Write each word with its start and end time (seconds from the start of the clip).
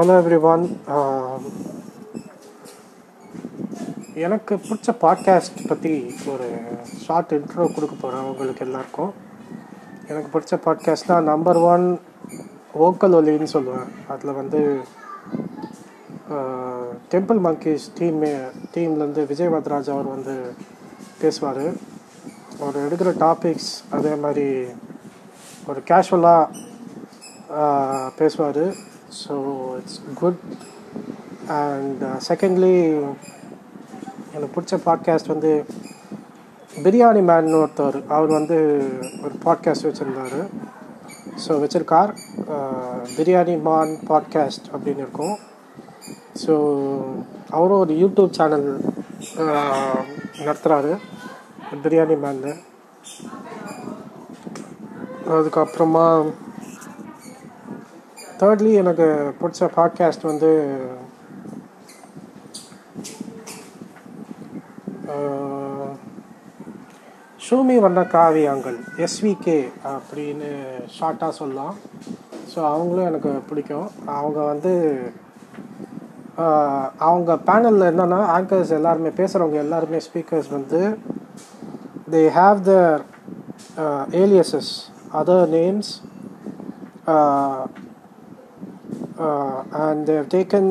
Hello 0.00 0.14
every 0.20 0.36
one 0.40 0.62
எனக்கு 4.26 4.54
பிடிச்ச 4.68 4.92
podcast 5.00 5.58
பற்றி 5.68 6.14
ஒரு 6.32 6.46
ஷார்ட் 7.02 7.34
இன்ட்ரோ 7.36 7.64
கொடுக்க 7.74 7.94
போகிறேன் 8.00 8.28
உங்களுக்கு 8.30 8.64
எல்லாருக்கும். 8.66 9.12
எனக்கு 10.08 10.30
பிடிச்ச 10.34 10.58
பாட்காஸ்ட்னால் 10.66 11.28
நம்பர் 11.30 11.56
ஒன் 11.56 11.84
ஓக்கல் 12.84 13.16
ஒலின்னு 13.18 13.48
சொல்லுவேன். 13.52 13.90
அதில் 14.08 14.32
வந்து 14.32 14.60
டெம்பிள் 17.14 17.42
மங்கீஸ் 17.48 17.86
டீம்மே 17.98 18.32
டீம்லேருந்து 18.76 19.26
விஜய் 19.26 19.52
வத்ராஜ் 19.56 19.92
அவர் 19.96 20.14
வந்து 20.14 20.36
பேசுவார். 21.20 21.64
அவர் 22.60 22.82
எடுக்கிற 22.86 23.12
டாபிக்ஸ் 23.26 23.72
அதே 23.90 24.14
மாதிரி 24.14 24.48
ஒரு 25.66 25.82
கேஷுவலாக 25.92 26.68
பேசுவார் 28.16 28.64
so 29.20 29.34
it's 29.78 30.00
good 30.14 30.40
and 31.60 32.02
secondly 32.28 32.74
எனக்கு 34.34 34.52
பிடிச்ச 34.56 34.76
பாட்காஸ்ட் 34.84 35.26
வந்து 35.26 35.52
பிரியாணி 36.84 37.22
மேன் 37.30 37.48
ஒருத்தர் 37.60 37.98
அவர் 38.08 38.30
வந்து 38.30 38.58
ஒரு 39.22 39.34
பாட்காஸ்ட் 39.44 39.86
வச்சுருந்தார். 39.86 40.38
ஸோ 41.44 41.52
வச்சுருக்கார். 41.62 42.12
பிரியாணி 43.16 43.54
uh, 43.56 43.62
மான் 43.62 43.92
பாட்காஸ்ட் 44.08 44.68
அப்படின்னு 44.72 45.04
இருக்கும். 45.04 45.36
ஸோ 46.44 46.54
அவரும் 47.50 47.82
ஒரு 47.84 47.94
யூடியூப் 47.94 48.36
சேனல் 48.38 48.68
நடத்துகிறாரு 50.44 50.92
பிரியாணி 51.84 52.16
மேன் 52.18 52.46
அதுக்கப்புறமா 55.28 56.06
தேர்ட்லி 58.40 58.72
எனக்கு 58.80 59.06
பிடிச்ச 59.40 59.66
பாட்காஸ்ட் 59.76 60.22
வந்து 60.22 60.50
ஷூமி 67.46 67.76
வண்ண 67.80 68.00
காவியாங்கள் 68.12 68.76
எஸ்விகே 69.04 69.56
அப்படின்னு 69.92 70.50
ஷார்ட்டாக 70.98 71.36
சொல்லலாம். 71.38 71.74
ஸோ 72.52 72.58
அவங்களும் 72.72 73.08
எனக்கு 73.10 73.30
பிடிக்கும். 73.48 73.88
அவங்க 74.18 74.40
வந்து 74.50 74.72
அவங்க 77.08 77.34
பேனலில் 77.48 77.90
என்னென்னா 77.90 78.20
ஆங்கர்ஸ் 78.36 78.76
எல்லாருமே 78.78 79.08
பேசுகிறவங்க 79.08 79.58
எல்லாருமே 79.64 79.98
ஸ்பீக்கர்ஸ் 80.06 80.50
வந்து 80.50 80.80
they 82.10 82.22
have 82.38 82.60
the 82.70 82.72
aliases 84.22 84.72
other 85.20 85.52
names 85.58 85.92
uh, 89.20 89.54
and 89.84 90.06
they 90.06 90.14
have 90.14 90.28
taken 90.30 90.64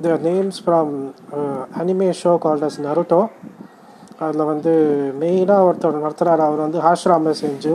their 0.00 0.18
names 0.20 0.58
from 0.58 0.86
uh, 1.32 1.66
anime 1.74 2.12
show 2.14 2.36
called 2.38 2.62
as 2.62 2.76
Naruto. 2.78 3.20
அதில் 4.20 4.48
வந்து 4.50 4.72
மெயினாக 5.20 5.66
ஒருத்தர் 5.66 5.98
நடத்துகிறார் 5.98 6.40
அவர் 6.46 6.62
வந்து 6.64 6.78
ஹாஷ்ராம 6.86 7.34
செஞ்சு 7.40 7.74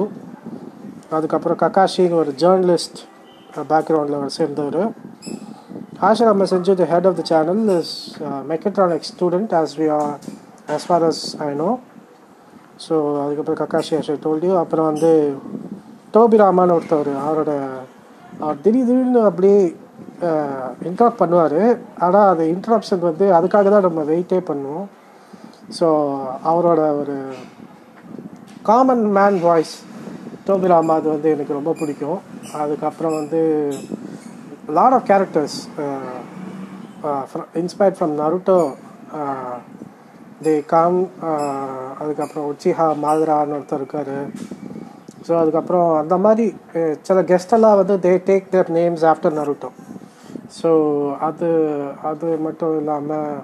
அதுக்கப்புறம் 1.16 1.60
கக்காஷின்னு 1.62 2.20
ஒரு 2.22 2.32
ஜேர்னலிஸ்ட் 2.42 3.00
uh, 3.54 3.64
பேக்ரவுண்டில் 3.72 4.18
அவர் 4.20 4.36
சேர்ந்தவர். 4.40 4.82
Hashirama 6.04 6.46
Senju 6.52 6.72
the 6.80 6.86
head 6.92 7.08
of 7.10 7.18
the 7.20 7.24
channel 7.32 7.64
is 7.78 7.94
mechatronic 8.52 9.08
student 9.12 9.54
as 9.60 9.74
we 9.82 9.88
are 9.98 10.12
as 10.76 10.86
far 10.88 11.06
as 11.10 11.24
I 11.48 11.50
know 11.62 11.70
so 12.86 12.96
அதுக்கப்புறம் 13.24 13.60
கக்காஷி 13.62 13.94
ஆஷை 14.00 14.16
டோல்டியூ 14.26 14.54
அப்புறம் 14.64 14.90
வந்து 14.92 15.12
டோபி 16.16 16.40
ராமான்னு 16.44 16.76
ஒருத்தவர் 16.78 17.12
அவரோட 17.26 17.52
அவர் 18.42 18.62
திடீர் 18.66 18.88
திடீர்னு 18.90 19.22
அப்படியே 19.30 19.60
இன்ட்ராப்ட் 20.90 21.22
பண்ணுவார். 21.22 21.62
ஆனால் 22.06 22.30
அந்த 22.34 22.44
இன்ட்ராப்ஷன் 22.54 23.08
வந்து 23.10 23.26
அதுக்காக 23.38 23.72
தான் 23.74 23.88
நம்ம 23.88 24.04
வெயிட்டே 24.12 24.40
பண்ணுவோம் 24.50 24.86
ஸோ 25.78 25.88
அவரோட 26.52 26.82
ஒரு 27.02 27.18
காமன் 28.70 29.04
மேன் 29.18 29.40
வாய்ஸ் 29.48 29.76
டோபிராமா 30.48 30.96
அது 31.00 31.08
வந்து 31.16 31.30
எனக்கு 31.36 31.58
ரொம்ப 31.60 31.74
பிடிக்கும். 31.82 32.22
அதுக்கப்புறம் 32.64 33.18
வந்து 33.20 33.42
lot 34.78 34.96
of 34.98 35.08
characters 35.12 35.58
inspired 37.62 37.98
from 38.00 38.18
Naruto 38.22 38.58
they 40.46 40.54
come 40.74 41.00
அதுக்கப்புறம் 42.02 42.48
உச்சிஹா 42.52 42.88
மாதிரான்னு 43.06 43.56
ஒருத்தர் 43.58 43.82
இருக்கார். 43.82 44.16
ஸோ 45.28 45.34
அதுக்கப்புறம் 45.42 45.90
அந்த 46.02 46.16
மாதிரி 46.26 46.46
சில 47.08 47.20
கெஸ்டெல்லாம் 47.32 47.80
வந்து 47.82 47.96
they 48.06 48.14
take 48.30 48.52
their 48.52 48.72
names 48.78 49.06
after 49.12 49.38
Naruto 49.40 49.70
so 50.58 50.70
அது 51.28 51.50
அது 52.10 52.28
மட்டும் 52.46 52.76
இல்லாமல் 52.80 53.40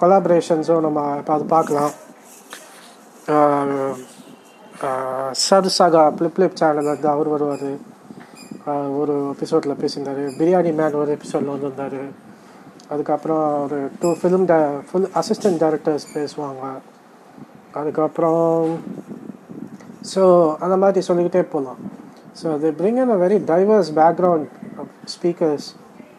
கொலாபரேஷன்ஸும் 0.00 0.84
நம்ம 0.86 1.00
இப்போ 1.20 1.32
அது 1.36 1.44
பார்க்கலாம். 1.56 1.92
சர் 5.44 5.68
சகா 5.76 6.02
பிளிப் 6.18 6.58
சேனல் 6.60 6.90
வந்து 6.92 7.08
அவர் 7.14 7.32
வருவார். 7.34 7.68
ஒரு 9.00 9.14
எபிசோடில் 9.34 9.80
பேசியிருந்தார். 9.82 10.22
பிரியாணி 10.38 10.72
மேன் 10.80 11.00
ஒரு 11.02 11.10
எபிசோடில் 11.16 11.52
வந்திருந்தார். 11.54 12.00
அதுக்கப்புறம் 12.92 13.44
ஒரு 13.64 13.78
two 14.00 14.08
film 14.20 14.46
the 14.50 14.54
full 14.88 15.08
assistant 15.20 15.60
directors 15.62 16.06
பேசுவாங்க. 16.16 16.64
அதுக்கப்புறம் 17.80 18.42
ஸோ 20.13 20.23
அந்த 20.59 20.75
மாதிரி 20.77 21.07
சொல்லிக்கிட்டே 21.07 21.43
போகலாம் 21.49 21.79
so 22.41 22.47
they 22.63 22.71
bring 22.71 22.99
in 23.01 23.09
a 23.09 23.19
very 23.25 23.39
diverse 23.45 23.91
background 23.95 24.47
speakers 25.15 25.67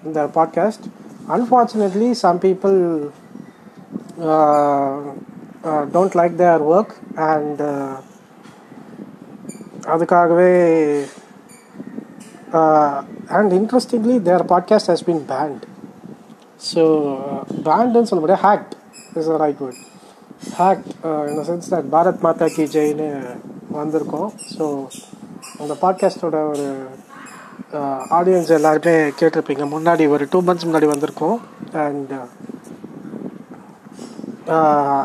இந்த 0.05 0.21
podcast 0.35 0.87
unfortunately 1.29 2.11
some 2.25 2.39
people 2.39 2.77
don't 5.93 6.17
like 6.17 6.37
their 6.37 6.65
work 6.69 6.95
and 7.31 7.63
அதுக்காகவே 9.87 10.53
and 13.29 13.53
interestingly 13.53 14.17
their 14.23 14.45
podcast 14.45 14.91
has 14.91 15.07
been 15.07 15.25
banned 15.27 15.65
so 16.73 16.83
பேண்டுன்னு 17.65 18.09
சொல்ல 18.11 18.21
முடியாது 18.21 18.43
hacked 18.43 18.75
is 19.17 19.29
a 19.29 19.37
right 19.37 19.61
word 19.63 19.83
hacked 20.59 20.91
in 21.29 21.39
the 21.41 21.45
sense 21.51 21.71
that 21.75 21.89
Bharat 21.91 22.23
Mata 22.23 22.49
கி 22.57 22.67
ஜெயின்னு 22.77 23.09
வந்திருக்கோம். 23.78 24.30
So 24.56 24.66
அந்த 25.62 25.74
பாட்காஸ்டோட 25.82 26.38
ஒரு 26.52 26.68
audience 28.18 28.56
எல்லாருமே 28.58 28.96
கேட்டிருப்பீங்க. 29.20 29.66
முன்னாடி 29.76 30.04
ஒரு 30.16 30.24
டூ 30.32 30.42
மந்த்ஸ் 30.48 30.68
முன்னாடி 30.70 30.90
வந்திருக்கோம். 30.94 31.38
அண்ட் 31.86 32.14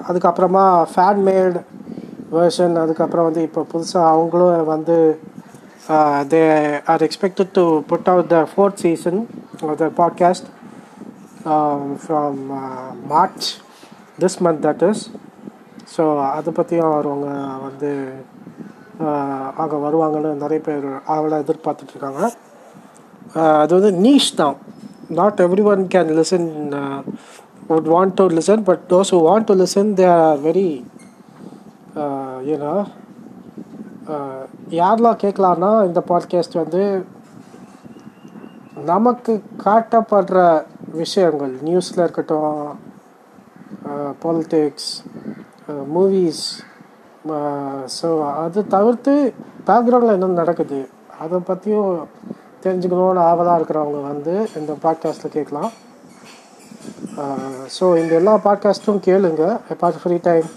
அதுக்கப்புறமா 0.09 0.65
ஃபேன் 0.93 1.23
மேட் 1.29 1.59
வேர்ஷன் 2.37 2.75
அதுக்கப்புறம் 2.83 3.27
வந்து 3.29 3.43
இப்போ 3.43 3.61
புதுசாக 3.73 4.13
அவங்களும் 4.15 4.65
வந்து 4.75 4.97
they 6.33 6.41
are 6.93 7.05
expected 7.07 7.53
to 7.59 7.65
put 7.91 8.09
out 8.13 8.29
the 8.35 8.39
fourth 8.51 8.83
season 8.85 9.21
the 9.83 9.89
podcast 10.01 10.49
from 12.03 12.41
March 13.13 13.49
this 14.21 14.39
month 14.47 14.63
that 14.67 14.85
is 14.91 15.05
so 15.95 16.05
அதை 16.37 16.51
பற்றியும் 16.53 16.93
அவங்க 16.95 17.29
வந்து 17.67 17.91
அங்கே 19.63 19.77
வருவாங்கன்னு 19.85 20.31
நிறைய 20.43 20.61
பேர் 20.67 20.89
அவளை 21.15 21.37
எதிர்பார்த்துட்ருக்காங்க. 21.43 22.23
அது 23.63 23.73
வந்து 23.79 23.93
நீஷ் 24.05 24.31
தான். 24.37 24.57
Not 25.19 25.41
every 25.45 25.65
one 25.73 25.83
can 25.95 26.11
listen 26.19 26.49
would 27.69 27.91
want 27.95 28.15
to 28.15 28.25
listen 28.39 28.65
but 28.69 28.83
those 28.93 29.13
who 29.15 29.21
want 29.29 29.49
to 29.51 29.55
listen 29.63 29.91
they 30.01 30.07
are 30.19 30.41
very 30.49 30.71
ஏன்னா 32.55 32.73
யாரெல்லாம் 34.81 35.23
கேட்கலான்னா 35.23 35.71
இந்த 35.89 36.01
பாட்காஸ்ட் 36.11 36.61
வந்து 36.63 36.83
நமக்கு 38.85 39.33
காட்டப்படுற 39.65 40.39
விஷயங்கள் 40.93 41.55
நியூஸில் 41.65 42.05
இருக்கட்டும் 42.05 42.53
politics 44.23 44.91
Uh, 45.73 45.83
movies 45.95 46.45
so 47.97 48.09
uh, 48.27 48.29
அது 48.43 48.61
தவிர்த்து 48.75 49.13
பேக்ரவுண்டில் 49.67 50.15
என்ன 50.15 50.29
நடக்குது? 50.39 50.79
அதை 51.23 51.39
பற்றியும் 51.49 51.91
தெரிஞ்சுக்கணும்னு 52.65 53.21
ஆவலாக 53.31 53.59
இருக்கிறவங்க 53.59 54.01
வந்து 54.11 54.35
இந்த 54.61 54.73
பாட்காஸ்ட்டில் 54.85 55.35
கேட்கலாம். 55.35 55.69
Uh, 57.23 57.59
ஸோ 57.77 57.85
இந்த 58.03 58.15
எல்லா 58.21 58.35
பாட்காஸ்ட்டும் 58.47 59.03
கேளுங்க. 59.09 59.45
எப்பாச்சும் 59.75 60.05
ஃப்ரீ 60.05 60.19
டைம் 60.29 60.49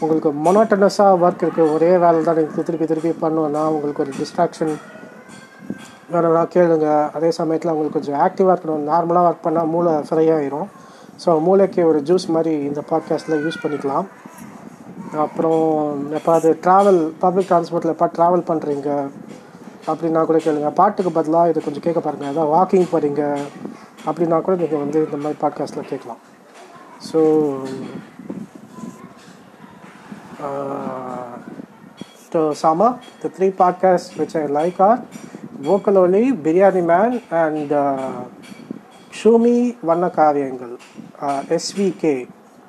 உங்களுக்கு 0.00 0.32
மொனோட்டனஸாக 0.46 1.20
ஒர்க் 1.24 1.44
இருக்குது 1.46 1.72
ஒரே 1.76 1.90
வேலை 2.04 2.20
தான் 2.28 2.38
நீங்கள் 2.40 2.68
திருப்பி 2.68 2.88
திருப்பி 2.92 3.12
பண்ணுவோன்னா 3.24 3.62
உங்களுக்கு 3.74 4.04
ஒரு 4.04 4.14
டிஸ்ட்ராக்ஷன் 4.20 4.74
வேணும்னா 6.14 6.42
கேளுங்க. 6.56 6.88
அதே 7.18 7.30
சமயத்தில் 7.40 7.74
உங்களுக்கு 7.74 7.98
கொஞ்சம் 7.98 8.20
ஆக்டிவாக 8.26 8.54
இருக்கணும். 8.56 8.84
நார்மலாக 8.92 9.30
ஒர்க் 9.30 9.46
பண்ணால் 9.46 9.72
மூளை 9.76 9.94
ஃப்ரையாகிடும் 10.08 10.68
ஸோ 11.24 11.30
மூளைக்கு 11.46 11.80
ஒரு 11.92 11.98
ஜூஸ் 12.10 12.28
மாதிரி 12.36 12.52
இந்த 12.68 12.80
பாட்காஸ்ட்டில் 12.92 13.42
யூஸ் 13.46 13.62
பண்ணிக்கலாம். 13.64 14.06
அப்புறம் 15.16 16.10
எப்போ 16.12 16.32
அது 16.32 16.58
ட்ராவல் 16.62 17.08
பப்ளிக் 17.18 17.50
ட்ரான்ஸ்போர்ட்டில் 17.50 17.94
எப்போ 17.94 18.06
ட்ராவல் 18.06 18.48
பண்ணுறீங்க 18.48 19.10
அப்படின்னா 19.86 20.24
கூட 20.24 20.38
கேளுங்க. 20.38 20.72
பாட்டுக்கு 20.72 21.12
பதிலாக 21.12 21.48
இதை 21.48 21.62
கொஞ்சம் 21.62 21.82
கேட்க 21.82 22.00
பாருங்கள் 22.00 22.28
ஏதாவது 22.28 22.54
வாக்கிங் 22.54 22.90
போகிறீங்க 22.92 23.38
அப்படின்னா 24.06 24.40
கூட 24.40 24.56
நீங்கள் 24.56 24.78
வந்து 24.78 25.04
இந்த 25.04 25.16
மாதிரி 25.16 25.38
பாட்காஸ்ட்டில் 25.42 25.90
கேட்கலாம் 25.90 26.22
so 27.12 27.20
to 32.30 32.54
sum 32.54 32.80
up, 32.80 33.02
the 33.20 33.28
three 33.28 33.50
podcasts 33.50 34.16
which 34.16 34.34
I 34.34 34.46
like 34.46 34.80
are 34.80 35.04
Vocaloli, 35.60 36.32
Biryani 36.42 36.82
Man, 36.84 37.22
and 37.30 37.72
uh, 37.72 38.24
Shumi 39.12 39.76
வண்ண 39.84 40.08
காவியங்கள் 40.08 40.72
எஸ்விகே 41.48 42.26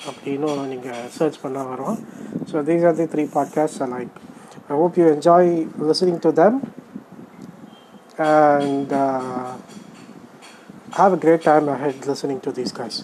அப்படின்னு 0.09 0.67
நீங்கள் 0.73 1.09
சர்ச் 1.17 1.39
பண்ணால் 1.43 1.69
வரும். 1.73 1.97
So 2.51 2.63
these 2.69 2.85
are 2.89 2.95
the 3.01 3.07
three 3.15 3.25
podcast 3.37 3.81
I 3.85 3.89
like 3.95 4.13
I 4.69 4.77
hope 4.81 4.97
you 4.99 5.05
enjoy 5.15 5.51
listening 5.89 6.21
to 6.27 6.33
them 6.43 6.59
and 8.17 8.91
uh, 8.93 9.57
have 10.97 11.13
a 11.13 11.17
great 11.17 11.41
time 11.41 11.67
ahead 11.75 11.95
listening 12.05 12.39
to 12.39 12.51
these 12.51 12.71
guys. 12.71 12.97